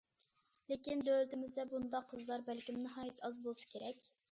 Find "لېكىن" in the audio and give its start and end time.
0.71-1.03